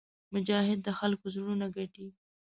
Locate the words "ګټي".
1.75-2.07